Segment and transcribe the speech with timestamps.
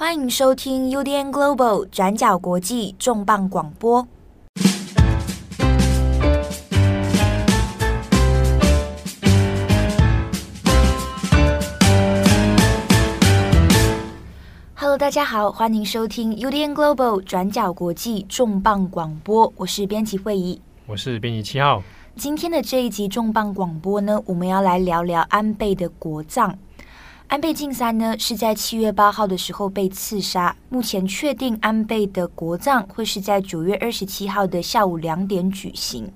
[0.00, 4.06] 欢迎收听 UDN Global 转角国际重磅广播。
[14.76, 19.52] Hello，大家好，欢迎收听 UDN Global 转角国际重磅广播。
[19.56, 21.82] 我是编辑慧仪，我是编辑七号。
[22.14, 26.56] 今天的这一集重磅广播呢，我们要来聊聊安倍的国葬。
[27.28, 30.56] 安倍晋三呢是在七月八号的时候被刺杀。
[30.70, 36.10] 目前确定安倍的国葬会是在九月二十七号的下午两点举行。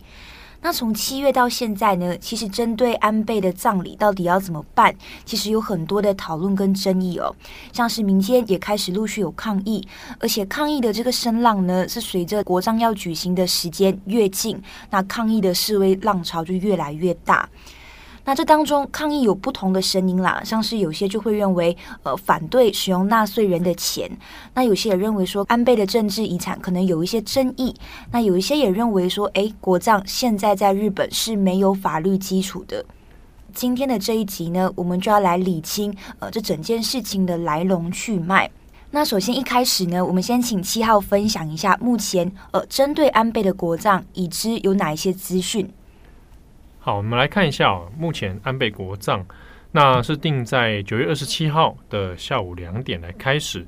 [0.62, 4.94] 那从七月到现在呢，其实针对安倍的葬礼到底要怎么办，
[5.26, 7.34] 其实有很多的讨论跟争议哦。
[7.74, 9.86] 像是民间也开始陆续有抗议，
[10.18, 14.58] 而且抗议的这个声浪呢，是随着国葬要举行的时间越近，
[14.88, 17.46] 那抗议的示威浪潮就越来越大。
[18.24, 24.08] 那这当中抗议有不同的声音啦，像是有些就会认为，呃，反对使用纳税人的钱；
[24.54, 27.74] 那有些也认为说，安倍的政治遗产可能有一些争议；
[28.12, 32.84] 那有一些也认为说，诶，国葬现在在日本是没有法律基础的。
[33.52, 38.48] 今天的这一集呢，我们就要来理清，呃，这整件事情的来龙去脉。
[38.92, 45.68] 那首先一开始呢，我们先请七号分享一下目前，呃，针对安倍的国葬已知有哪一些资讯。
[46.84, 49.24] 好，我们来看一下哦，目前安倍国葬，
[49.70, 53.64] 那是定在九月二十七号的下午两点来开始。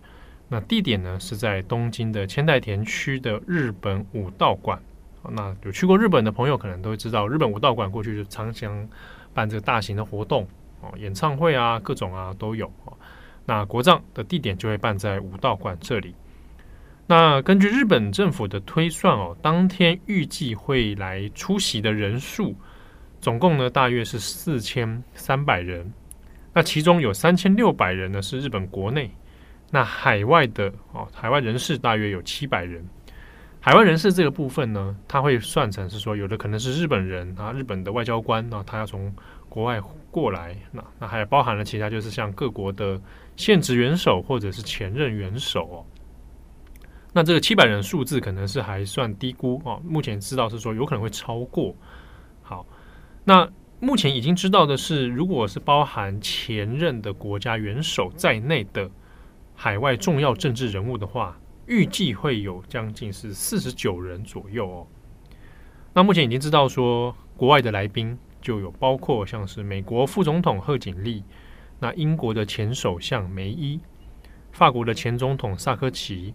[0.48, 4.82] 那地点呢是在东京的千代田区的日本武道馆。
[5.30, 8.88] 那有去过日本的朋友可能都会知道，日本武道馆过去就常常
[9.32, 10.44] 办这个大型的活动
[10.80, 12.68] 哦，演唱会啊，各种啊都有。
[13.46, 16.16] 那国葬的地点就会办在武道馆这里。
[17.06, 22.56] 那根据日本政府的推算哦，当天预计会来出席的人数。
[23.24, 25.90] 总共呢，大约是四千三百人。
[26.52, 29.10] 那其中有三千六百人呢是日本国内，
[29.70, 32.86] 那海外的哦，海外人士大约有七百人。
[33.60, 39.10] 海外人士这个部分呢，他会算成是说，有的可能是日本人啊，日本的外交官啊，他要从
[39.48, 40.54] 国外过来。
[40.70, 43.00] 那那还包含了其他，就是像各国的
[43.36, 45.86] 现职元首或者是前任元首哦。
[47.10, 51.74] 那这个七百人数字可能是还算低估哦，目前知道是说有可能会超过。
[53.24, 58.90] 那目前已经知道的是，如果是包含前任的国家元首在内的
[59.54, 64.86] 海外重要政治人物的话，预计会有将近是四十九人左右哦。
[65.94, 71.24] 那目前已经知道说，国外的来宾就有包括像是美国副总统贺锦丽，
[71.80, 73.80] 那英国的前首相梅伊，
[74.52, 76.34] 法国的前总统萨科齐，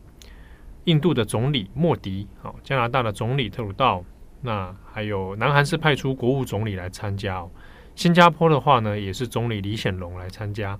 [0.85, 4.03] 印度的总理莫迪，好，加拿大的总理特鲁道。
[4.41, 7.51] 那还有南韩是派出国务总理来参加哦，
[7.95, 10.79] 新加坡的话呢，也是总理李显龙来参加。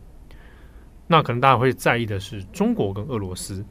[1.08, 3.66] 那可能大家会在意的是中国跟俄罗斯。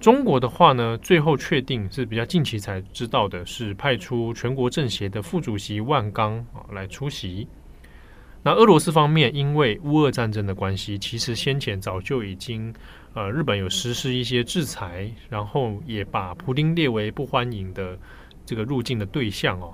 [0.00, 7.46] 中国的话呢，最后确定是比较近期才知道的，是派出全国政协的副主席万钢啊来出席。
[8.42, 12.74] 那俄罗斯方面，因为乌俄战争的关系，其实先前早就已经
[13.14, 17.96] 呃日本有实施一些制裁，然后也把普丁列为不欢迎的。
[18.52, 19.72] 这个入境的对象哦，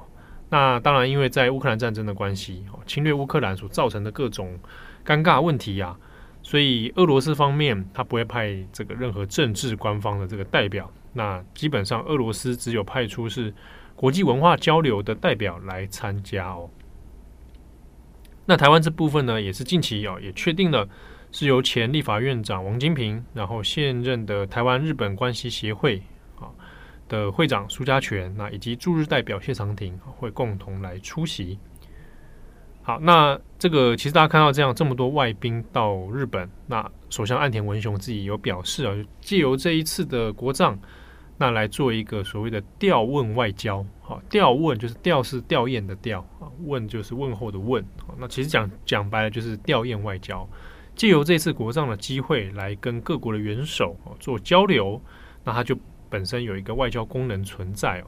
[0.51, 4.57] 那当然，因为在乌克兰战争的关系，侵略乌克兰所造成的各种
[5.05, 5.97] 尴尬问题呀，
[6.45, 13.53] 所以俄罗斯方面他不会派这个任何政治官方的这个代表，那基本上俄罗斯只有派出是
[13.97, 16.71] 国际文化交流的代表来参加哦。
[18.47, 20.89] 那台湾这部分呢，也是近期哦也确定了，
[21.33, 26.01] 是由前立法院长王金平，然后现任的台湾日本关系协会。
[27.09, 31.59] 的会长苏家全，那以及驻日代表谢长廷会共同来出席。
[32.83, 40.79] 好，那这个其实大家看到这样这么多外宾到日本，那首相岸田文雄自己有表示啊，借由这一次的国葬，
[41.37, 43.85] 那来做一个所谓的吊问外交。
[44.01, 47.85] 好，吊问就是吊是吊唁的吊啊，问就是问候的问。
[48.19, 50.49] 那其实讲讲白了就是吊唁外交，
[50.95, 54.99] 借由这次国葬的机会来跟各国的元首做交流，
[55.45, 55.77] 那他就。
[56.11, 58.07] 本身有一个外交功能存在哦，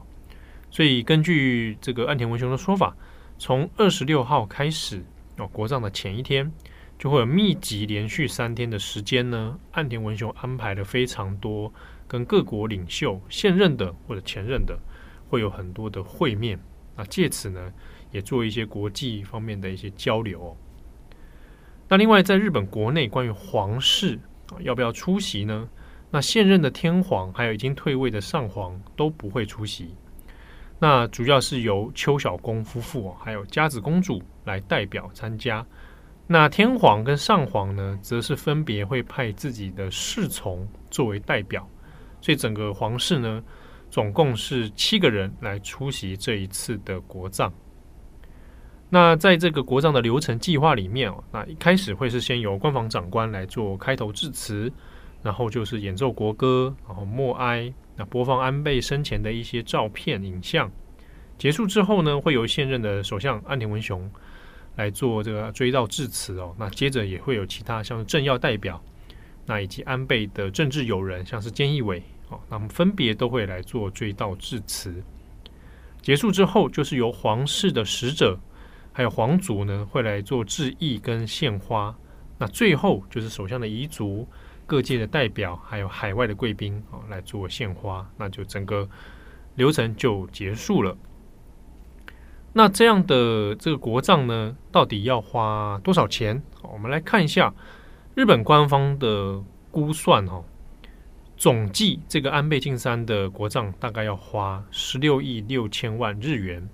[0.69, 2.95] 所以根据这个岸田文雄的说法，
[3.37, 5.03] 从二十六号开始
[5.37, 6.51] 哦，国葬的前一天
[6.97, 9.59] 就会有密集连续三天的时间呢。
[9.71, 11.73] 岸田文雄安排了非常多
[12.07, 14.77] 跟各国领袖现任的或者前任的
[15.29, 16.59] 会有很多的会面，
[16.95, 17.71] 那借此呢
[18.11, 20.57] 也做一些国际方面的一些交流哦。
[21.87, 24.19] 那另外在日本国内关于皇室
[24.59, 25.67] 要不要出席呢？
[26.11, 29.95] 那现任的天皇还有已经退位的上皇都不会出席，
[30.77, 35.65] 那主要是由秋篠宫夫妇还有佳子公主来代表参加。
[36.27, 41.67] 那天皇跟上皇呢，则是分别会派自己的侍从作为代表，
[42.21, 43.43] 所以整个皇室呢，
[43.89, 47.51] 总共是七个人来出席这一次的国葬。
[48.89, 54.71] 那在这个国葬的流程计划里面哦，那一开始会是先由官房长官来做开头致辞，
[55.23, 60.71] 然后就是演奏国歌，然后默哀，那播放安倍生前的一些照片、影像。
[61.37, 64.09] 结束之后呢，会由现任的首相岸田文雄。
[64.77, 68.81] 来做这个追悼致辞哦，那接着也会有其他像政要代表，
[69.45, 75.03] 那以及安倍的政治友人，像是菅义伟哦，那么分别都会来做追悼致辞。
[76.01, 78.39] 结束之后，就是由皇室的使者
[78.93, 81.93] 还有皇族呢，会来做致意跟献花。
[82.37, 84.25] 那最后就是首相的遗族、
[84.71, 88.87] 各界的代表还有海外的贵宾哦，来做献花，那就整个
[89.55, 90.95] 流程就结束了。
[92.53, 96.41] 那这样的这个国葬呢，到底要花多少钱？
[96.61, 97.53] 我们来看一下
[98.15, 100.41] 日本官方的估算哈，
[101.35, 106.69] 总计这个安倍晋三的国葬大概要花十六亿六千万日元，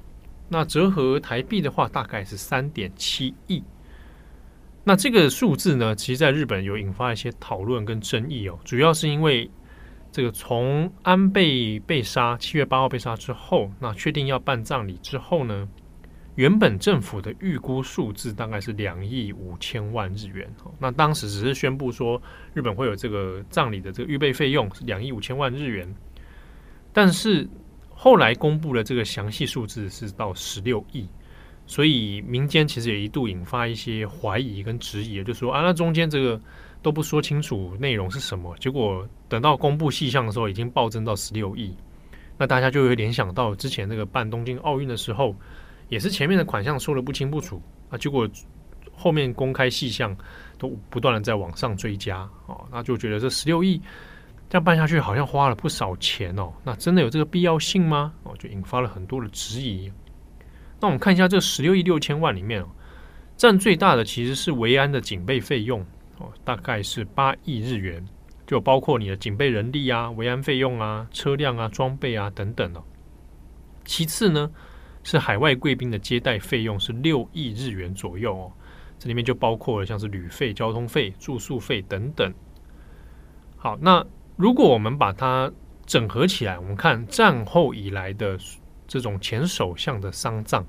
[0.49, 3.63] 那折合台币的话大概是三点七亿。
[4.87, 9.51] 那这个数字呢，其实在日本有引发一些讨论跟争议哦，主要是因为
[10.13, 15.67] 这个从安倍被杀，七月八号被杀之后，那确定要办葬礼之后呢，
[16.35, 20.49] 原本政府的预估数字大概是两亿五千万日元。
[20.79, 22.21] 那当时只是宣布说
[22.53, 25.93] 日本会有这个葬礼的这个预备费用是两亿五千万日元，
[26.93, 27.45] 但是
[27.89, 31.09] 后来公布了这个详细数字是到十六亿，
[31.67, 36.41] 所以民间其实也一度引发一些怀疑跟质疑，就说啊，那中间这个。
[36.83, 41.75] 都不说清楚内容是什么，结果等到公布细项的时候，已经暴增到十六亿。
[42.37, 45.35] 那大家就会联想到之前那个办东京奥运的时候，
[45.89, 47.59] 也是前面的款项说得不清不楚
[47.89, 48.29] 啊，结果
[48.93, 50.15] 后面公开细项
[50.59, 53.81] 都不断的在往上追加哦，那就觉得这十六亿
[54.47, 56.53] 这样办下去，好像花了不少钱哦。
[56.63, 58.13] 那真的有这个必要性吗？
[58.23, 59.91] 哦，就引发了很多的质疑。
[60.79, 62.67] 那我们看一下这十六亿六千万里面哦，
[63.35, 65.85] 占最大的其实是维安的警备费用。
[66.19, 68.03] 哦，大概是八亿日元，
[68.47, 72.83] 就包括你的警备人力啊、维安费用啊、车辆啊、装备啊等等哦。
[73.85, 74.49] 其次呢，
[75.03, 78.51] 是海外贵宾的接待费用是六亿日元左右哦，
[78.97, 82.33] 这里面就包括了像是旅费、交通费、住宿费等等。
[83.55, 84.03] 好，那
[84.35, 85.51] 如果我们把它
[85.85, 88.39] 整合起来，我们看战后以来的
[88.87, 90.63] 这种前首相的丧葬，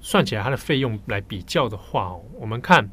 [0.00, 2.88] 算起来它的费用来比较的话哦，我们看。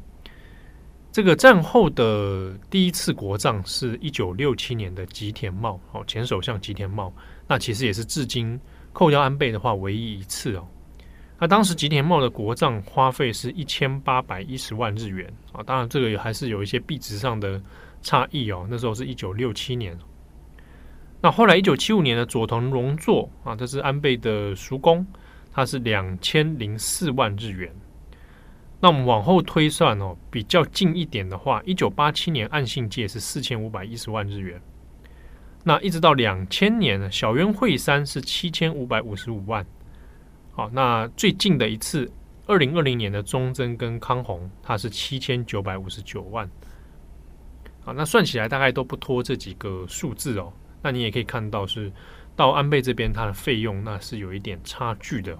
[1.12, 7.14] 这个战后的第一次国葬是一九六七年的吉田茂哦，前首相吉田茂，
[7.46, 8.58] 那其实也是至今
[8.92, 10.66] 扣掉安倍的话唯一一次哦。
[11.38, 17.62] 那当时吉田茂的国葬花费是一千八百一十万日元啊，当然这个也还是有一些币值上的
[18.02, 18.66] 差异哦。
[18.68, 19.96] 那时候是一九六七年，
[21.24, 25.06] 那后来一九七五年的佐藤荣作啊，这是安倍的叔公，
[25.50, 27.74] 他是两千零四万日元。
[28.78, 34.60] 那我们往后推算哦，比较近一点的话，一九八七年岸信介是四千五百一十万日元，
[35.62, 39.64] 那一直到两千年呢，小渊惠三是七千五百五十五万。
[40.52, 42.12] 好，那最近的一次，
[42.46, 46.46] 二零二零年的中曾跟康弘，它是七千九百五十九万。
[47.80, 50.52] 好，那算起来大概都不脱这几个数字哦。
[50.84, 51.90] 那你也可以看到，是
[52.36, 55.34] 到安倍这边，它的费用那是有一点差距的。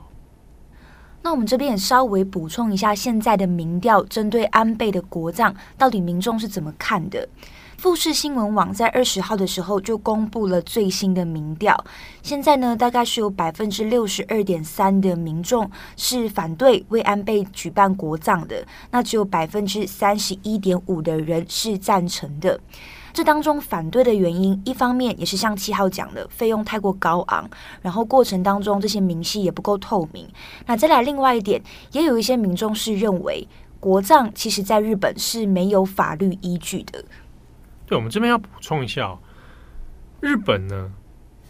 [1.23, 7.29] 那我们这边也稍微补充一下，现在的民调针对安倍的国葬，到底民众是怎么看的？
[7.77, 11.85] 富士新闻网在二十号的时候就公布了最新的民调，
[12.23, 22.59] 现在呢，大概是有百分之六十二点三的民众是反对为安倍举办国葬的，那只有百分之三十一点五的人是赞成的。
[23.15, 27.49] 这当中反对的原因，一方面也是像七号讲的，费用太过高昂，
[27.81, 30.29] 然后过程当中这些明细也不够透明。
[30.67, 33.47] 那再来另外一点，也有一些民众是认为
[33.79, 37.05] 国葬其实在日本是没有法律依据的。
[37.87, 39.19] 对，我们这边要补充一下哦，
[40.21, 40.91] 日本呢，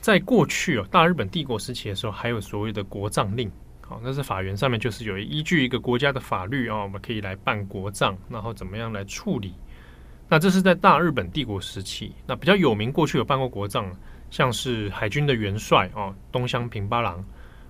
[0.03, 9.55] 在过去哦，大日本帝国时期的时候，还有所谓的国葬令，好，那是法源上面就是有依据一个国家的法律啊，我们可以来办国葬，然后怎么样来处理。
[10.29, 13.93] 那这是在大日本帝国时期，那比较有名，过去有办过国葬，
[14.31, 17.25] 像是海军的元帅哦，东乡平八郎，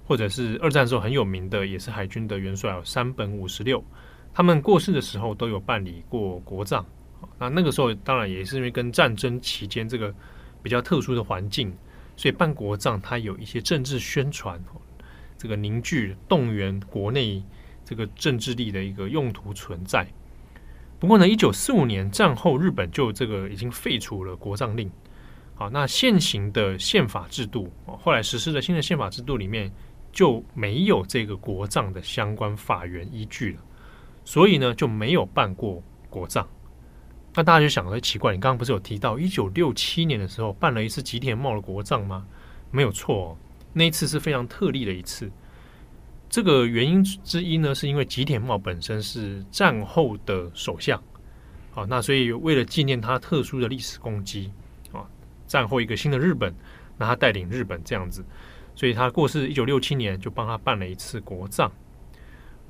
[0.07, 3.85] 或者是二战时候很有名的，也是海军的元帅哦，山本五十六，
[4.33, 6.85] 他们过世的时候都有办理过国葬。
[7.39, 10.15] 那那个时候当然也是因为跟战争期间这个
[10.63, 11.77] 比较特殊的环境，
[12.17, 14.63] 所以办国葬它有一些政治宣传，
[15.37, 17.43] 这个凝聚动员国内
[17.85, 20.07] 这个政治力的一个用途存在。
[21.05, 24.91] 不过呢，一九四五年战后，日本就这个已经废除了国葬令。
[25.55, 29.71] 好，那现行的宪法制度，后来实施的新的宪法制度里面
[30.11, 33.61] 就没有这个国葬的相关法源依据了，
[34.25, 36.49] 所以呢就没有办过国葬。
[37.35, 42.25] 那大家就想说奇怪，你刚刚不是有提到一九六七年的时候办了一次吉田茂的国葬吗？
[42.71, 43.37] 没有错哦，
[43.75, 45.31] 那一次是非常特例的一次。
[46.35, 51.01] 这个原因之一呢，是因为吉田茂本身是战后的首相，
[51.71, 54.51] 好，那所以为了纪念他特殊的历史功绩
[54.93, 55.07] 啊，
[55.47, 56.53] 战后一个新的日本，
[56.99, 58.25] 那他带领日本这样子，
[58.75, 61.71] 所以他过世一九六七年就帮他办了一次国葬。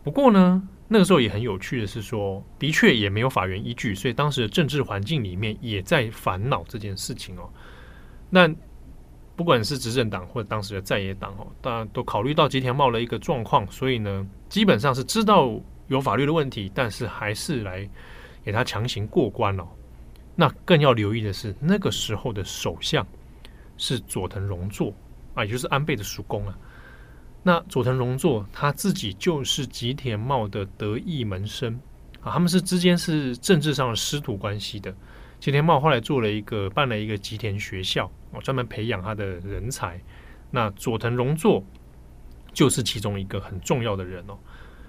[0.02, 7.48] 不过呢，那个时候也很有趣的是说，的确也没有法源依据，所以当时的政治环境里面也在烦恼这件事情哦。
[8.28, 8.46] 那
[9.36, 17.88] 不管是执政党或者当时的在野党哦，大家都考虑到吉田茂的一个状况，所以呢，基本上是知道有法律的问题，但是还是来
[18.44, 19.66] 给他强行过关哦。
[20.36, 23.06] 那更要留意的是，那个时候的首相
[23.76, 24.94] 是佐藤荣作
[25.34, 26.56] 啊，也就是安倍的叔公啊。
[27.42, 31.78] 那佐藤荣作他自己就是吉田茂的得意门生
[32.20, 34.94] 啊，他们是之间是政治上的师徒关系的。
[35.40, 40.00] 吉田茂后来做了一个办了一个吉田学校，哦，专门培养他的人才。
[40.50, 41.62] 那佐藤荣作
[42.52, 44.38] 就是其中一个很重要的人哦。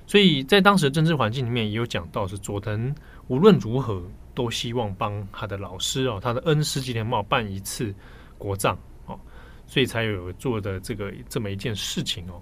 [0.08, 2.96] 所以在当时的政治环境里面，也有讲到是佐藤
[3.28, 4.02] 无论如何
[4.34, 7.94] 都希望帮他的老师哦，他的恩师吉田茂办一次
[8.38, 9.20] 国葬哦，
[9.68, 12.40] 所以才有做的这个这么一件事情哦。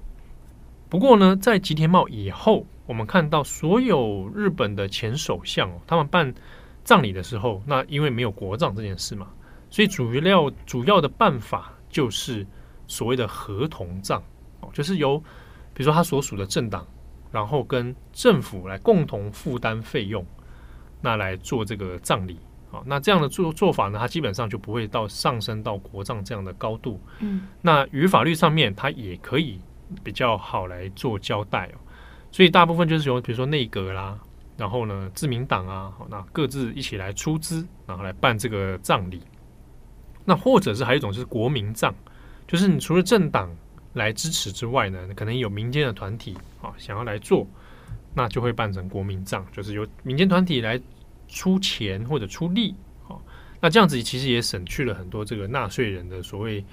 [0.89, 6.31] 不过呢，在吉田茂以后，我们看到所有日本的前首相哦，他们办。
[6.83, 9.27] 葬礼的时候，那因为没有国葬这件事嘛，
[9.69, 12.45] 所以主要主要的办法就是
[12.87, 14.21] 所谓的合同葬
[14.59, 15.17] 哦，就是由
[15.73, 16.85] 比如说他所属的政党，
[17.31, 20.25] 然后跟政府来共同负担费用，
[21.01, 22.37] 那来做这个葬礼
[22.71, 22.83] 啊。
[22.85, 26.99] 那这样的做做法呢，它基本上就不会到上升到国葬这样的高度。
[27.19, 29.59] 嗯，那于法律上面，它也可以
[30.03, 31.79] 比较好来做交代哦。
[32.31, 34.19] 所以大部分就是由比如说内阁啦。
[34.55, 39.21] 然后呢，自民党啊，那各自一起来出资，然后来办这个葬礼。
[40.25, 41.93] 那或者是还有一种是国民葬，
[42.47, 43.53] 就是你除了政党
[43.93, 47.45] 来支持之外呢，可能有民间的团体啊想要来做，
[48.13, 50.79] 那就会办成国民葬，就是由民间团体来
[51.27, 52.75] 出钱或者出力。
[53.03, 53.21] 好，
[53.59, 56.63] 那这样子其实也省去了很多这个纳税人的所谓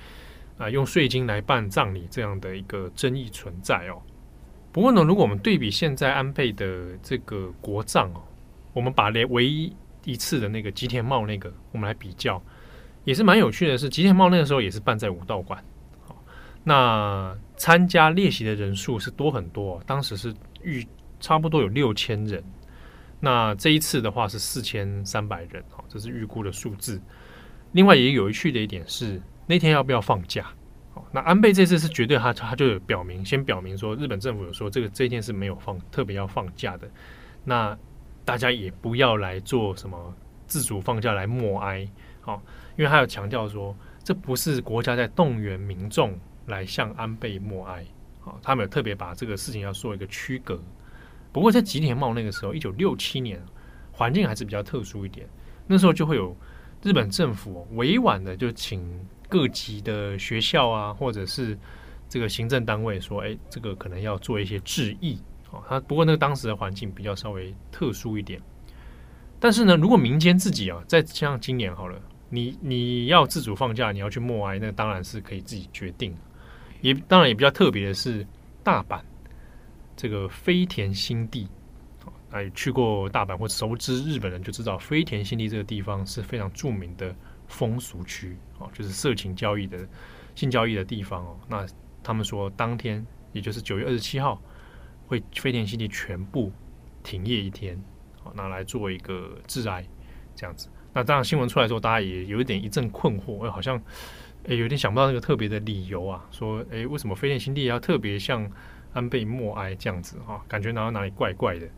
[0.58, 4.00] 啊用税金来办葬礼这样的一个争议存在哦。
[4.72, 8.22] 不过呢，如果我们对比现在安倍的这个国葬哦，
[8.72, 9.74] 我们把连唯一
[10.04, 12.40] 一次的那个吉田茂那个，我们来比较，
[13.04, 15.62] 也是蛮有趣的是，吉田茂那个时候也是办在武道馆，
[16.06, 16.16] 好，
[16.62, 20.86] 那参加列席的人数是多很多，当时是预
[21.18, 22.42] 差不多有六千人，
[23.18, 27.00] 那这一次的话是四千三百人，好，这是预估的数字。
[27.72, 30.46] 另外也有趣的一点是，那天要不要放假？
[31.12, 36.88] 那安倍这次是绝对他，他就有表明，先表明说，日本政府有说这个这件事没有放，特别要放假的。
[37.44, 37.76] 那
[38.24, 40.14] 大家也不要来做什么
[40.46, 41.88] 自主放假来默哀，
[42.20, 42.42] 好，
[42.76, 47.84] 因为他有强调说，这不是国家在动员民众来向安倍默哀，
[48.20, 50.60] 好，他们有特别把这个事情要做一个区隔。
[51.32, 53.40] 不过在吉田茂那个时候，一九六七年，
[53.90, 55.26] 环境还是比较特殊一点，
[55.66, 56.36] 那时候就会有
[56.82, 58.84] 日本政府委婉的就请。
[59.30, 61.56] 各级的学校啊，或者是
[62.08, 65.18] 这个行政单位说，哎，这个可能要做一些致意
[65.50, 65.62] 啊。
[65.68, 68.38] 他不过那个当时的环境比较稍微特殊一点。
[69.38, 76.14] 但是呢，如果民间自己啊，在像今年好了，你你要自主放假，你要去默哀，那当然是可以自己决定。
[76.80, 78.26] 也当然也比较特别的是，
[78.62, 79.00] 大阪
[79.96, 81.48] 这个飞田新地，
[82.30, 87.14] 哎，去过大阪或熟知日本人就知道，飞田新地这个地方是非常著名的。
[87.50, 89.86] 风俗区哦，就是色情交易的
[90.34, 91.36] 性交易的地方哦。
[91.48, 91.66] 那
[92.02, 94.40] 他们说，当天也就是九月二十七号，
[95.06, 96.50] 会飞田新地全部
[97.02, 97.78] 停业一天，
[98.22, 99.84] 好，拿来做一个致哀
[100.34, 100.68] 这样子。
[100.94, 103.76] 那当然新闻出来之后，大家也有一点一阵困惑，哎，好像
[104.48, 108.50] 哎有点想不到那个特别的理由啊，说哎为什么飞田新地要特别像
[108.92, 110.42] 安倍默哀这样子哈？
[110.48, 111.68] 感觉哪哪里怪怪的。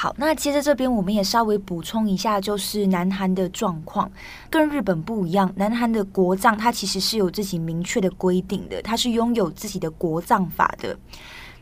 [0.00, 4.10] 好，那接着这边我们也稍微补充一下，就是南韩的状况
[4.48, 5.52] 跟日本不一样。
[5.56, 10.98] 南韩的国葬它其实是有自己明确的规定的，它是拥有自己的国葬法的。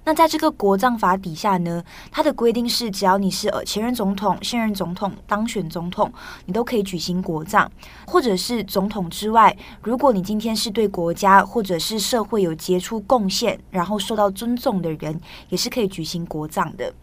[0.04, 6.09] 那在这个国葬法底下呢，它的规定是，只要你是呃前任总统、现任总统当选总统，
[6.47, 7.68] 你都可以举行国葬，
[8.07, 16.95] 或者是总统之外，如果你今天是对国家或者是社会有杰出贡献，然后受到尊重的人，也是可以举行国葬的。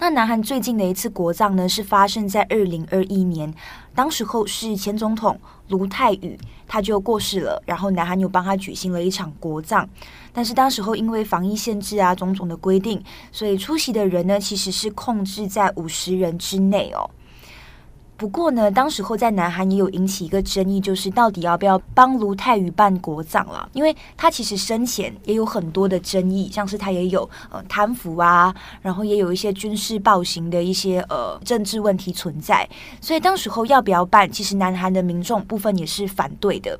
[0.00, 3.52] 那南韩最近的一次国葬呢，是发生在二零二一年，
[3.96, 5.38] 当时候是前总统
[5.68, 6.38] 卢泰愚
[6.68, 9.88] 他就过世了，然后南韩又帮他举行了一场国葬，
[10.32, 13.02] 但是当时候因为防疫限制啊种种的规定，
[13.32, 17.10] 所以出席的人呢其实是控制在五十人之内哦。
[18.18, 23.68] 不过呢，当时候在南韩也有引起一个争议，就是到底要不要帮卢泰愚办国葬了？
[23.72, 32.68] 因为他其实生前也有很多的争议，像是他也有呃贪腐啊，然后也有一些军事暴行的一些呃政治问题存在，
[33.00, 36.76] 所以当时候要不要办，其实南韩的民众部分也是反对的。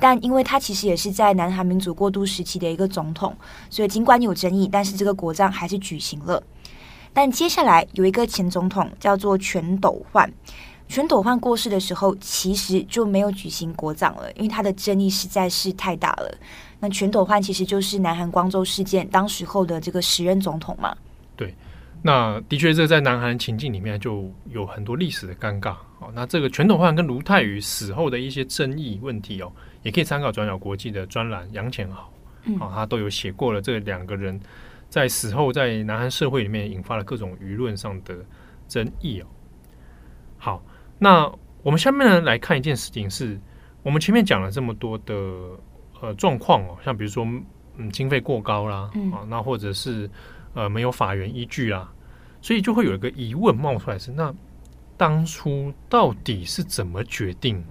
[0.00, 3.36] 但因为他其实也是在南韩民主过渡时期的一个总统，
[3.68, 6.42] 所以尽管有争议，但是这个国葬还是举行了。
[7.12, 10.32] 但接下来有一个前总统叫做全斗焕。
[10.88, 16.38] 全斗焕过世的时候，其实就没有举行国葬了，因为他的争议实在是太大了。
[16.80, 20.96] 那全斗焕其实就是南韩光州事件当时候的这个时任总统嘛。
[21.36, 21.54] 对，
[22.02, 25.76] 那的确这在南韩情境里面就有很多历史的尴尬。
[25.98, 29.52] 好，那这个全斗焕跟卢泰愚死后的一些争议问题哦，
[29.82, 32.10] 也可以参考转角国际的专栏杨浅豪，
[32.60, 33.60] 啊，他都有写过了。
[33.60, 34.40] 这两个人
[34.88, 38.16] 在死后在南韩社会里面引发了各种舆论上的
[38.66, 39.26] 争议哦。
[40.38, 40.62] 好。
[40.98, 41.30] 那
[41.62, 43.40] 我们下面呢来看一件事情是，是
[43.82, 45.14] 我们前面讲了这么多的
[46.00, 47.24] 呃状况哦，像比如说
[47.76, 50.10] 嗯经费过高啦，嗯、啊，那或者是
[50.54, 51.92] 呃没有法源依据啊，
[52.42, 54.34] 所以就会有一个疑问冒出来是：那
[54.96, 57.62] 当初到底是怎么决定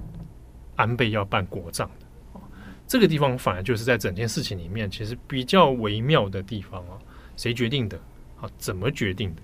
[0.75, 2.39] 安倍要办国葬的？
[2.39, 2.41] 啊，
[2.87, 6.95] 这个地方反而就是在整件事情里面其实比较微妙的地方啊，
[7.35, 7.97] 谁决定的？
[8.39, 9.41] 啊，怎么决定的？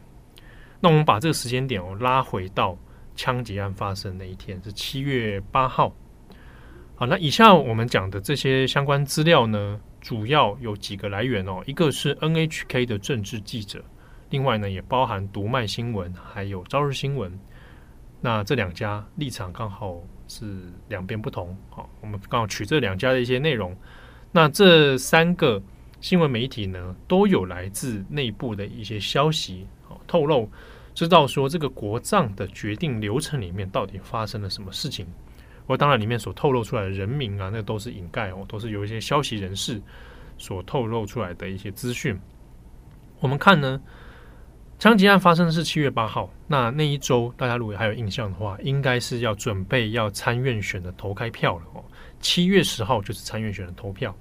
[0.80, 2.78] 那我们把这个时间点哦拉回到。
[3.16, 5.96] 枪击案发生那一天是七月八号。
[6.96, 11.64] 好，那以下我们讲的这些相关资料呢，主要有几个来源哦。
[11.66, 13.84] 一个是 NHK 的政治记者，
[14.30, 17.38] 另外呢也包含读卖新闻还有朝日新闻。
[18.22, 20.46] 那这两家立场刚好是
[20.88, 21.58] 两边不同。
[21.70, 23.76] 好，我们刚好取这两家的一些内容。
[24.32, 25.62] 那这三个
[26.00, 30.50] 新闻媒体呢，都有来自内部的一些消息，好透露。
[30.94, 35.06] 知道说这个国葬的决定流程里面到底发生了什么事情？
[35.66, 39.82] 我当然里面所透露出来的人名啊，那都是隐盖哦，都是有一些消息人士
[40.38, 42.20] 所透露出来的一些资讯。
[43.22, 43.82] 我们看呢，
[44.78, 51.84] 枪击案发生的是七月八号，那那一周大家如果还有印象的话，应该是要准备要参院选的投开票了哦。
[52.20, 54.14] 七月十号就是参院选的投票，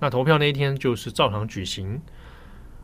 [0.00, 2.00] 那投票那一天就是照常举行。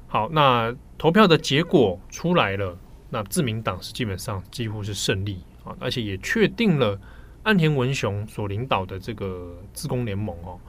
[0.07, 2.79] 好，那投票的结果出来了。
[3.11, 7.01] 那自民党是基本上几乎是胜利啊，而且也确定了
[7.45, 10.61] 岸田文雄所领导的这个自公联盟哦，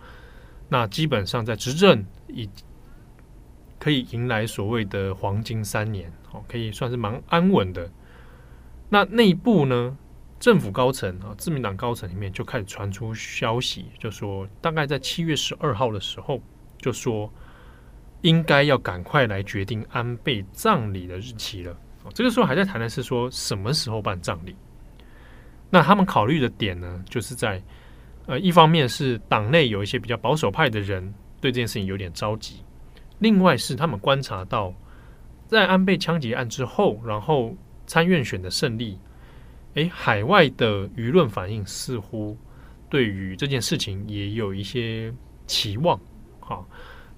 [0.69, 2.49] 那基本上在执政已
[3.77, 7.91] 可以迎来所谓的黄金三年哦，可以算是蛮安稳的。
[8.89, 9.97] 那内部呢，
[10.39, 16.41] 政府高层啊，自民党高层里面就开始传出消息，就说大概在七月十二号的时候，
[16.77, 17.31] 就说
[18.21, 21.77] 应该要赶快来决定安倍葬礼的日期了。
[22.13, 24.55] 这个时候还在谈的是说什么时候办葬礼？
[25.69, 27.61] 那他们考虑的点呢，就是在
[28.25, 32.63] 呃，一方面是党内有一些比较保守派的人对这件事情有点着急，
[33.19, 34.73] 另外是他们观察到
[35.47, 37.55] 在安倍枪击案之后，然后
[37.87, 38.99] 参院选的胜利，
[39.73, 42.37] 诶，海外的舆论反应似乎
[42.89, 45.13] 对于这件事情也有一些
[45.47, 45.99] 期望，
[46.39, 46.67] 好。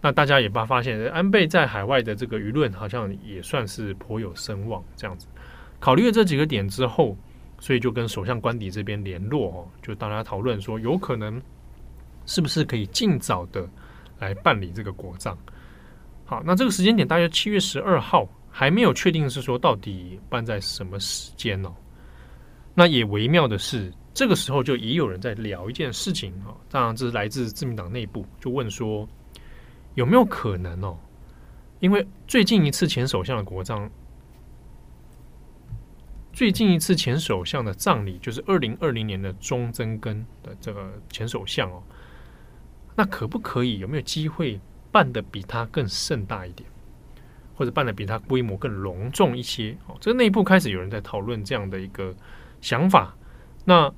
[0.04, 5.28] 那大家也发发现，安倍在海外的这个舆论好像也算是颇有声望，这样子。
[5.80, 7.16] 考虑了这几个点之后，
[7.60, 11.40] 所以就跟首相官邸这边联络哦，就大家讨论说，有可能
[12.26, 13.70] 是不是可以尽早的
[14.18, 15.38] 来办理这个国葬。
[16.26, 21.72] 好，那这个时间点大约七月十二号，还没有确定是说到底办在什么时间哦。
[22.74, 29.08] 那也微妙的是，这个时候就也有人在聊一件事情啊，当然这是来自自民党内部，就问说。
[29.96, 30.98] 有没有可能哦？
[31.80, 33.90] 因为最近一次前首相的国葬，
[36.32, 41.82] 最近一次前首相的葬礼就是二零二零年的中曾根的这个前首相哦，
[42.96, 44.60] 那可不可以有没有机会
[44.92, 46.70] 办得比他更盛大一点，
[47.56, 49.76] 或者办得比他规模更隆重一些？
[49.88, 52.16] 哦，这个内部开始有人在讨论这样的一个
[52.62, 53.16] 想法。
[53.66, 53.92] 那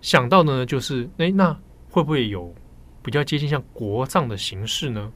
[0.00, 1.52] 想到的呢，就是诶，那
[1.90, 2.54] 会不会有
[3.02, 5.12] 比较接近像国葬的形式呢？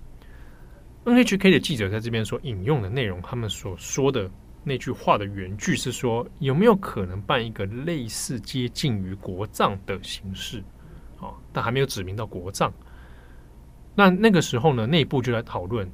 [1.05, 4.31] NHK 的记者在这边所引用的内容，他们所说的
[4.63, 10.63] 那句话的原句是说，有没有可能办一个类似接近于国葬的形式？
[11.19, 12.73] 啊，但还没有指明到国葬。
[13.95, 15.91] 那那个时候呢，内部就在讨论，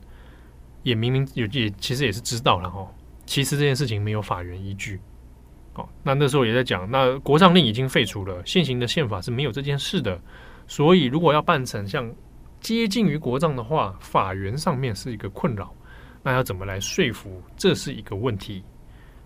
[0.82, 2.86] 也明明有也其实也是知道了哈，
[3.24, 5.00] 其实这件事情没有法源依据。
[5.74, 10.20] 哦，那那时候也在讲，那国葬令已经废除了，现行的宪法是没有这件事的，
[10.66, 12.12] 所以如果要办成像
[12.60, 15.72] 接近于国葬的话，法源上面是一个困扰，
[16.22, 17.42] 那要怎么来说服？
[17.56, 18.64] 这是一个问题。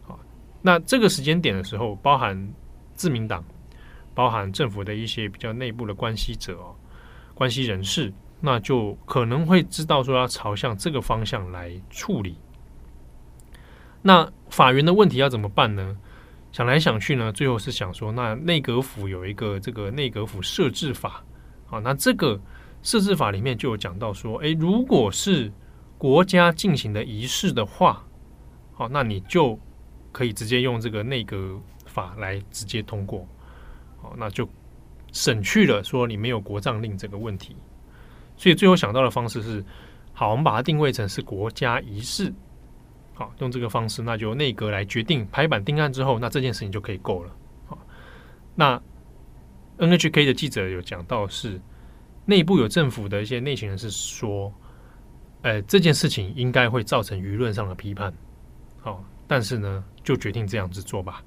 [0.03, 0.19] 好，
[0.61, 2.37] 那这个时间点的时候，包含
[2.95, 3.45] 自民党，
[4.15, 6.59] 包含政府的一些比较内部的关系者，
[7.35, 12.37] 关系人士，那就可能会知道说要朝向这个方向来处理。
[14.03, 15.97] 那法源的问题要怎么办呢？
[16.53, 21.23] 想来想去呢，最后是想说，那内阁府有一个这个内阁府设置法，
[21.65, 22.39] 好，那这个
[22.83, 25.53] 设置法里面就有讲到说，诶，如果是
[25.99, 28.05] 国家进行的仪式的话，
[28.73, 29.59] 好，那你就
[30.13, 33.27] 可以直接用这个内阁法来直接通过，
[34.01, 34.49] 好，那就
[35.13, 37.55] 省去了说你没有国葬令这个问题，
[38.37, 39.65] 所以最后想到的方式是，
[40.13, 42.33] 好，我们把它定位成是国家仪式。
[43.13, 47.31] 好，用这个方式，那就内阁来决定排版定案之后，那这件事情就可以够了。
[47.67, 47.79] 好，
[48.55, 48.81] 那
[49.77, 51.61] NHK 的记者有讲到是
[52.31, 54.55] 内部有政府的一些内情人士说，
[55.43, 58.15] 呃，这件事情应该会造成舆论上的批判。
[58.79, 61.25] 好，但是呢，就决定这样子做吧。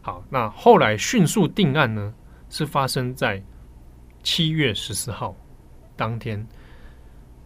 [0.00, 2.14] 好，那后来迅速定案呢，
[2.48, 3.42] 是发生在
[4.22, 5.36] 七月十四号
[5.96, 6.44] 当天，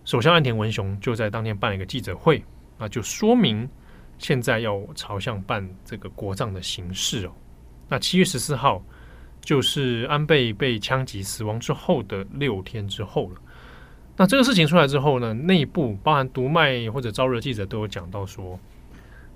[0.05, 2.41] 首相岸田文雄就在当天办了一个记者会。
[2.79, 3.69] 那就说明
[4.17, 7.33] 现在要朝向办这个国葬的形式哦。
[7.89, 8.81] 那七月十四号
[9.43, 13.37] 就是安倍被枪击死亡之后的六天之后了。
[14.17, 18.59] 那这个事情出来之后呢，内部包含读卖或者招惹记者都有讲到说，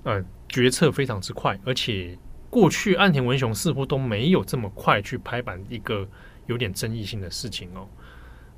[0.02, 2.18] 呃，决策非常之快，而且
[2.50, 6.06] 过去岸田文雄似乎都没有这么快去拍板一个
[6.46, 7.88] 有点争议性的事情哦。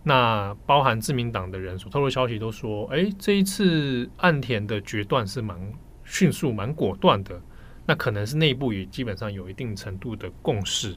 [0.02, 5.56] 那包含自民党的人所透露消息都说，哎，这一次岸田的决断是蛮
[6.04, 7.40] 迅速、蛮果断的。
[7.86, 10.96] 那可能是内部也基本上有一定程度的共识。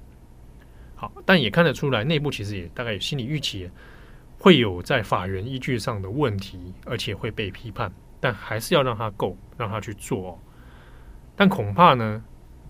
[1.00, 3.72] 好，但也看得出来，内部其实也大概有心理预期，
[4.38, 7.90] 会有在法源依据上的问题，而且会被批判。
[8.20, 10.38] 但还是要让他够，让他去做哦。
[11.38, 12.22] 但恐怕呢，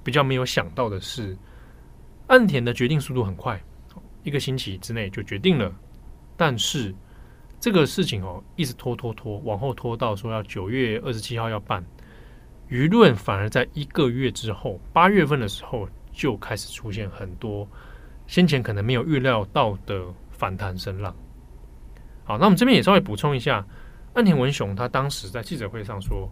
[0.03, 1.35] 比较没有想到的是，
[2.27, 3.59] 岸田的决定速度很快，
[4.21, 5.73] 一个星期之内就决定了。
[6.37, 6.93] 但是
[7.59, 11.83] 这个事情哦，一直拖拖拖，往后拖到说要九月二十七号要办，
[12.69, 17.67] 舆论反而在一个月之后，八月份的时候就开始出现很多
[18.29, 21.15] 先前可能没有预料到的反弹声浪。
[22.23, 23.65] 好，那我们这边也稍微补充一下，
[24.13, 26.29] 岸田文雄他当时在记者会上说，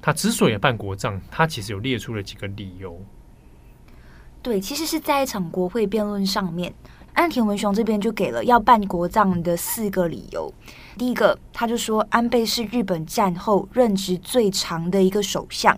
[0.00, 3.04] 他之所以办国葬，他其实有列出了几个理由。
[4.40, 6.72] 对，其实是在一场国会辩论上面。
[7.14, 10.52] 岸田文雄这边就给了要办国葬的四个理由。
[10.96, 15.76] 第一个，他就说安倍是日本战后任职最长的一个首相。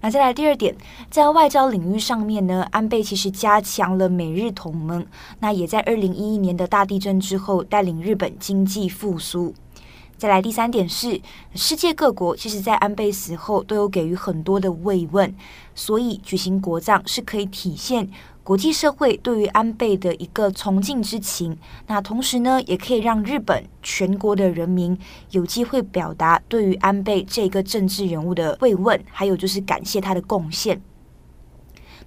[0.00, 0.74] 那再来第二点，
[1.10, 5.04] 在外交领域上面呢，安倍其实加强了美日同盟。
[5.40, 9.52] 那也在二零一一年的大地震之后，带领日本经济复苏。
[10.16, 11.20] 再来第三点是，
[11.54, 15.34] 世界各国其实在安倍死后都有给予很多的慰问，
[15.74, 18.08] 所以举行国葬是可以体现。
[18.48, 21.54] 国际社会对于安倍的一个崇敬之情，
[21.86, 24.98] 那同时呢，也可以让日本全国的人民
[25.32, 30.80] 有机会表达对于安倍这个政治人物的慰问，还有就是感谢他的贡献。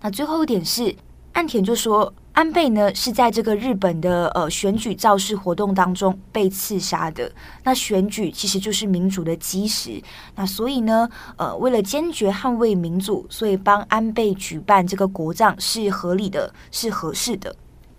[0.02, 0.96] 那最后一点是，
[1.34, 2.12] 岸田就说。
[2.34, 7.30] 安倍呢是在这个日本的呃选举造势活动当中被刺杀的。
[7.64, 10.02] 那选举其实就是民主的基石。
[10.36, 17.54] 那所以呢，呃，为了坚决捍卫民主，所以帮安倍举办这个国葬是合理的，是合适的。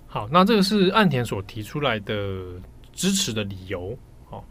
[0.06, 2.14] 好，那这个是岸田所提出来的
[2.92, 3.96] 支持的理由。
[4.30, 4.42] 好，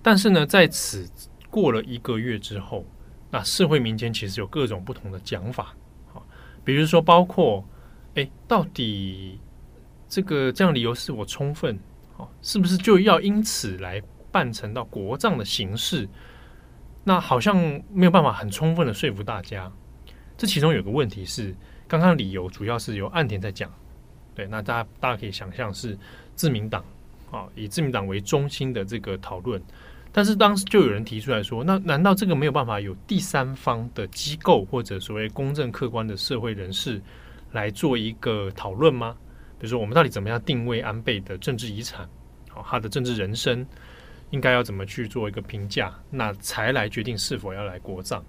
[0.00, 1.08] 但是呢，在此
[1.50, 2.84] 过了一个月之后，
[3.30, 5.74] 那社会民间其实有各种不同的讲法。
[6.12, 6.24] 好，
[6.64, 7.64] 比如说包括。
[8.14, 9.38] 哎，到底
[10.08, 11.78] 这个这样理由是我充分？
[12.16, 14.00] 哦，是不是就要因此来
[14.30, 16.08] 办成到国葬的形式？
[17.02, 17.56] 那好像
[17.92, 19.70] 没有办法很充分的说服大家。
[20.36, 21.54] 这其中有个问题是，
[21.86, 23.70] 刚刚理由主要是由岸田在讲。
[24.34, 25.98] 对，那大家大家可以想象是
[26.34, 26.84] 自民党
[27.30, 29.60] 啊，以自民党为中心的这个讨论。
[30.12, 37.02] 但是当时就有人提出来说，那难道这个没有办法有第三方的机构或者所谓公正客观的社会人士？
[37.54, 39.16] 来做一个讨论吗？
[39.58, 42.06] 比如说，我们到底怎么样定位安倍的政治遗产？
[42.50, 43.64] 好，他的政治人生，
[44.30, 48.22] 应该要怎么去做一个评价，那才来决定是否要来国葬。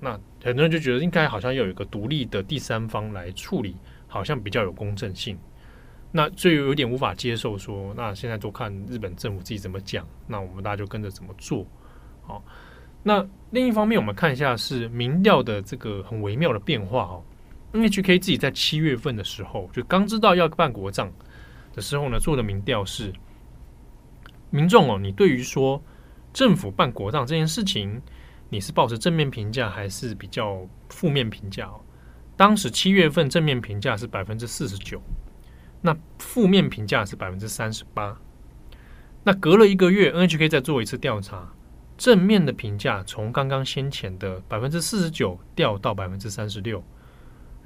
[0.00, 5.38] 那很多人就觉得应该好像要有一个独立的第三方来处理，好像比较有公正性。
[6.10, 11.66] 那最有点无法接受说，说那现在都看日本政府自己怎么讲，那我们大家就跟着怎么做。
[12.22, 12.42] 好，
[13.02, 17.22] 那另一方面，我们看一下是民调的这个很微妙的变化哦。
[17.76, 21.12] NHK 自己在七月份的时候，就刚知道要办国葬
[21.72, 23.12] 的时候呢，做的民调是
[24.50, 25.82] 民众哦，你对于说
[26.32, 28.00] 政府办国葬这件事情，
[28.48, 31.80] 你是抱持正面评价还是比较负面评价哦？
[32.36, 35.00] 当时七月份正面评价是百分之四十九。
[35.82, 38.18] 那负面评价是百分之三十八。
[39.22, 41.52] 那隔了一个月，NHK 再做一次调查，
[41.96, 46.82] 正面的评价从刚刚先前的百分之四十九掉到百分之三十六，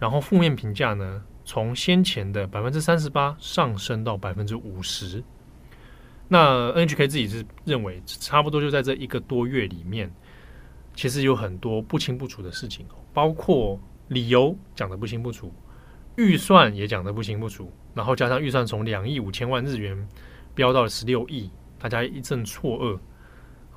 [0.00, 5.22] 然后负面评价呢，从先前的百分之三十八上升到百分之五十。
[6.26, 10.10] 那 NHK 自己是认为，差不多就在这一个多月里面，
[10.94, 15.52] 其实有很多不清不楚的事情，包括理由讲得不清不楚。
[16.16, 20.08] 预算也讲得不清不楚，然后加上预算从两亿五千万日元
[20.54, 22.98] 飙到了十六亿，大家一阵错愕。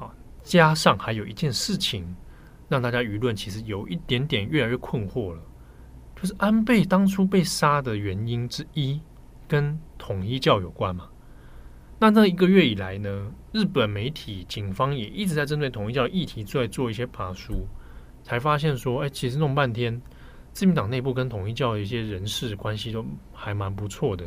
[0.04, 2.16] 啊，加上还有一件事情，
[2.68, 5.42] 让大家舆论其实有一点点越来越困惑了，
[6.24, 8.98] 就是安倍当初被杀的原因之一
[9.46, 11.10] 跟统一教有关嘛？
[12.00, 17.68] 那这一个月以来呢，日本媒体、警方也一直在针对统一教议题在做一些爬梳，
[18.24, 20.02] 才发现说，哎，其实弄半天。
[20.54, 24.26] 自民党内部跟统一教的一些人事关系都还蛮不错的，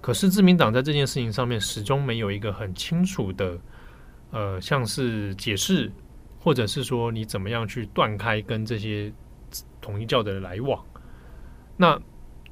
[0.00, 3.56] 可是自民党在这件事情上面始终没有一个很清楚的，
[4.32, 5.92] 呃，像是解释，
[6.40, 9.12] 或者是说你怎么样去断开跟这些
[9.80, 10.84] 统一教的来往。
[11.76, 12.00] 那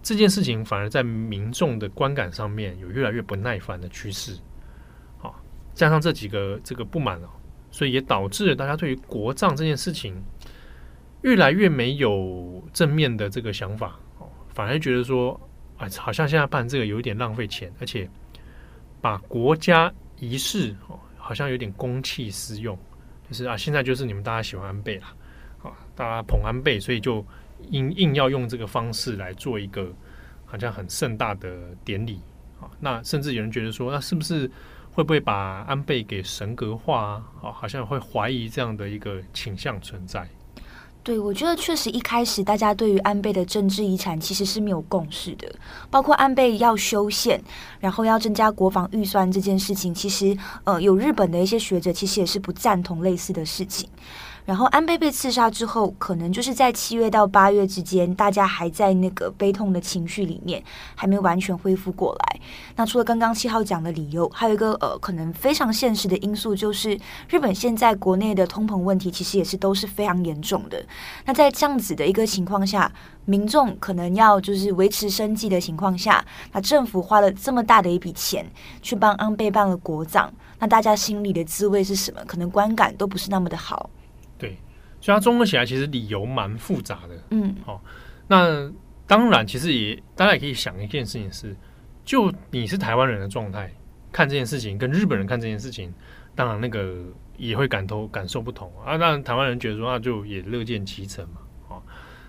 [0.02, 4.36] 这件事情反而在民众的观感上面有越来越不耐烦的趋势。
[5.18, 5.34] 好，
[5.74, 7.28] 加上这几个这个不满哦，
[7.70, 10.22] 所以也导致了大家对于国葬这件事情。
[11.22, 15.40] 越来越没有正面的这个想法哦，反而觉得说，
[15.78, 18.10] 啊，好像现在办这个有一点浪费钱，而且
[19.00, 22.76] 把国家仪式哦，好像有点公器私用，
[23.28, 25.14] 就是啊，现在就是你们大家喜欢安倍啦，
[25.62, 27.24] 啊，大家捧安倍，所以就
[27.70, 29.92] 硬硬要用这个方式来做一个
[30.44, 31.50] 好像很盛大的
[31.84, 32.20] 典礼
[32.60, 34.50] 啊，那甚至有人觉得说，那是不是
[34.92, 37.50] 会不会把安倍给神格化啊？
[37.52, 40.28] 好像会怀疑这样的一个倾向存在。
[41.04, 45.52] 对，我觉得确实一开始大家对于安倍的政治遗产其实是没有共识的，
[45.90, 47.42] 包括安倍要修宪，
[47.80, 53.88] 然后要增加国防预算这件事情，其实呃有日本的一些学者其实也是不赞同类似的事情。
[54.44, 60.62] 然后安倍被刺杀之后，可能就是在七月到八月之间，大家还在那个悲痛的情绪里面，
[60.96, 62.40] 还没完全恢复过来。
[62.74, 70.84] 那除了刚刚七号讲的理由，还有一个呃，可能非常现实的因素，就是日本现在国内的通膨问题其实也是都是非常严重的。
[71.24, 72.90] 那在这样子的一个情况下，
[73.24, 78.44] 民众可能要就是维持生计的情况下，那政府花了这么大的一笔钱
[78.82, 80.28] 去帮安倍办了国葬，
[80.58, 82.20] 那大家心里的滋味是什么？
[82.26, 83.88] 可能观感都不是那么的好。
[84.42, 84.58] 对，
[85.00, 87.14] 所以它综合起来，其实理由蛮复杂的。
[87.30, 87.80] 嗯，好、哦，
[88.26, 88.70] 那
[89.06, 91.56] 当然，其实也大家也可以想一件事情是，
[92.04, 93.72] 就你是台湾人的状态
[94.10, 95.94] 看这件事情，跟日本人看这件事情，
[96.34, 97.04] 当然那个
[97.36, 98.98] 也会感同感受不同啊。
[98.98, 101.40] 当然，台湾人觉得说，那就也乐见其成嘛。
[101.68, 101.82] 啊、哦，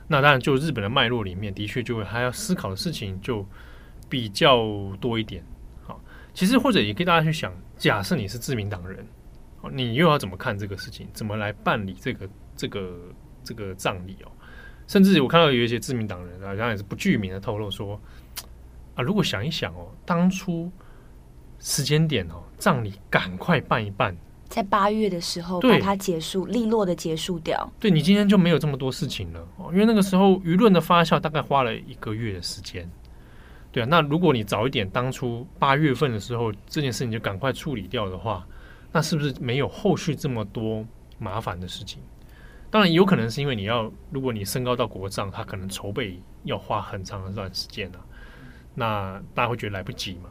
[0.08, 3.44] 那当然，就日本的脉络里面，的确就会还要思考的事情就
[4.08, 4.66] 比较
[5.02, 5.44] 多一点。
[5.82, 6.00] 好、哦，
[6.34, 9.04] 其实或者也可以大家去想，假设你是自民党人。
[9.72, 11.08] 你又要怎么看这个事情？
[11.14, 13.00] 怎么来办理这个这个
[13.44, 14.32] 这个葬礼哦？
[14.88, 18.00] 甚至我看到有一些自民党人啊，好像也是不具名的透露说
[18.96, 20.70] 啊，如果想一想哦，当初
[21.60, 24.14] 时间点哦，葬礼赶快办一办，
[24.50, 27.72] 在八月的时候把它结束，利落的结束掉。
[27.80, 32.88] 对，你今天就没有这么多事情了哦，因为那个时候舆论的发酵大概花了一个月的时间。
[33.72, 38.46] 对啊，那如果你早一点，当初八月份的时候这件事情就赶快处理掉的话。
[38.94, 40.86] 那是不是没有后续这么多
[41.20, 42.02] 麻烦的事情？
[42.70, 48.00] 当然有可能是因为你要，如果你升高到国葬，他可能筹备要花很长一段时间啊。
[48.74, 50.30] 那大家会觉得来不及嘛？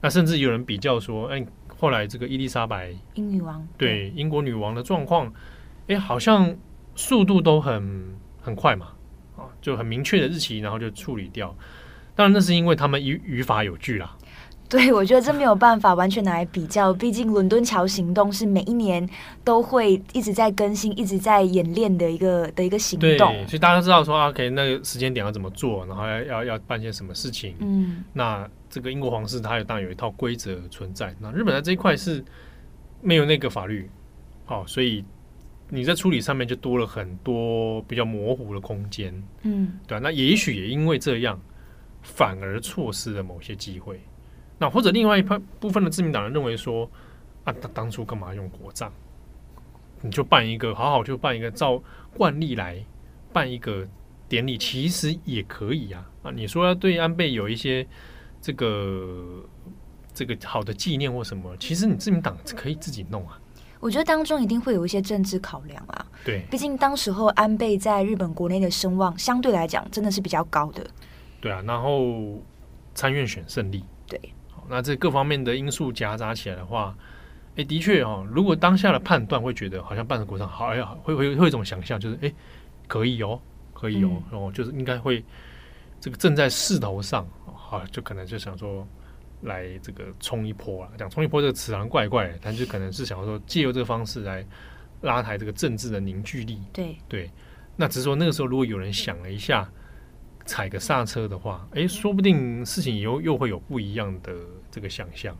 [0.00, 5.32] 那甚至有人比较说，哎，后来这个伊丽莎白英女王对英国女王的状况，
[5.86, 6.56] 哎，好像
[6.96, 8.88] 速度都很很快嘛，
[9.36, 11.54] 啊，就很明确的日期，然后就处理掉。
[12.16, 14.16] 当然那是因为他们语语法有据啦。
[14.72, 19.04] 对，我觉得这没有办法完全拿来比较，毕竟伦敦桥行动是每一年
[19.42, 23.08] 都会一直在更新、一直在演练的一个的一个行动。
[23.08, 27.56] 对，所以大家都知道说，OK，那个时间点要怎么做，然后要要要办些什么事情。
[27.58, 31.12] 嗯，那这个英国皇室它有当然有一套规则存在。
[31.18, 32.24] 那日本在这一块是
[33.02, 33.90] 没有那个法律，
[34.44, 35.04] 好，所以
[35.68, 41.36] 你在处理上面就多了很多比较模糊的空间，嗯，对啊，那也许也因为这样，
[42.02, 44.00] 反而错失了某些机会。
[44.60, 46.88] 那或者另外一派部分的自民党人认为说，
[47.42, 48.90] 啊，当当初干嘛用国葬？
[50.02, 51.82] 你就办一个，好好就办一个，照
[52.16, 52.80] 惯例来
[53.32, 53.84] 办一个
[54.28, 56.08] 典礼，其实也可以啊。
[56.22, 57.84] 啊，你说要对安倍有一些
[58.40, 59.44] 这个。
[60.12, 63.40] 这个好的纪念或什么，其实你自民党可以自己弄啊。
[63.78, 66.06] 我觉得当中一定会有一些政治考量啊。
[66.24, 70.84] 对，毕竟当时候安倍在日本国内的声望相对来讲真的是比较高的。
[71.40, 72.42] 对啊，然后
[72.92, 74.34] 参院选胜利，对，好，
[74.70, 76.96] 那这各方面的因素夹杂起来的话，
[77.56, 82.32] 哎，的确哦，如果当下的判断会觉得好像办个国上好，哎呀，会会会有一种想象，就是哎，
[82.86, 83.38] 可以哦，
[83.74, 85.22] 可以哦，然后、嗯、就是应该会
[86.00, 88.86] 这个正在势头上，好，就可能就想说。
[89.44, 94.46] 来这个冲一波啊，讲冲一波这个词好像怪怪的，但就可能是想要说借由这个方式来
[95.00, 96.60] 拉抬这个政治的凝聚力。
[96.74, 97.30] 对对，
[97.74, 99.66] 那只是说那个时候如果有人想了一下
[100.44, 104.30] 踩个刹车的话，哎，说不定事情又又会有不一样的
[104.70, 105.36] 这个想象。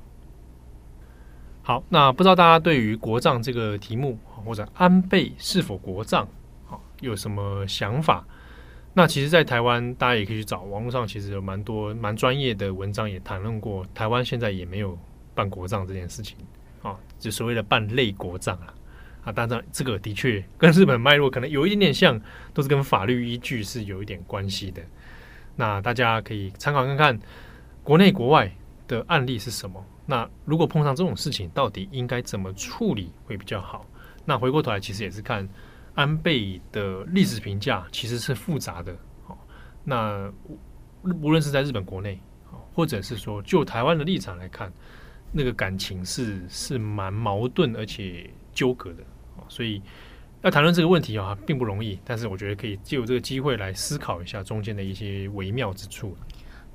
[1.62, 6.26] 好，那不知道大家对于国葬这个题目或者安倍是否国葬，
[6.66, 8.26] 好有什么想法？
[8.92, 13.86] 那其实，在台湾，大家也可以去找网络上，其实有蛮多蛮专业的文章也谈论过。
[13.94, 14.98] 台湾现在也没有
[15.32, 16.36] 办国葬这件事情，
[16.82, 18.74] 啊，就所谓的办类国葬啊，
[19.26, 22.20] 啊，当然这个的确跟日本脉络可能有一点点像，
[22.52, 24.82] 都是跟法律依据是有一点关系的。
[25.54, 27.20] 那大家可以参考看看
[27.84, 28.50] 国内国外
[28.90, 29.82] 的案例是什么。
[30.04, 33.86] 那如果碰上这种事情，到底应该怎么处理会比较好？
[34.24, 35.48] 那回过头来，其实也是看。
[35.96, 39.36] 安倍的历史评价其实是复杂的，好，
[39.84, 40.32] 那
[41.02, 42.18] 无论是在日本国内，
[42.72, 44.72] 或者是说就台湾的立场来看，
[45.32, 49.02] 那个感情是是蛮矛盾而且纠葛的，
[49.48, 49.82] 所以
[50.42, 51.98] 要谈论这个问题啊，并不容易。
[52.04, 56.16] 但是我觉得可以借由这个机会来思考一下中间的一些微妙之处。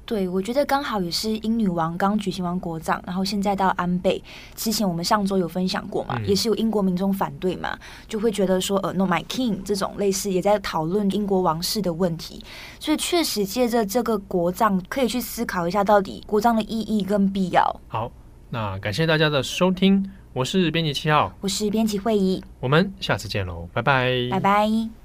[0.05, 4.21] 对，我觉得刚好也是英女王刚举行完国葬，然后现在到安倍，
[4.55, 12.43] 之前我们上周有分享过嘛，嗯、也是有英国民众反对嘛，就会觉得说呃，No My King 这种类似也在讨论英国王室的问题，
[12.79, 17.81] 所以确实借着这个国葬可以去思考一下，到底国葬的意义跟必要。
[17.87, 18.11] 好，
[18.51, 25.04] 那感谢大家的收听，我是编辑七号，我是编辑会议，我们下次见喽，拜拜，拜拜。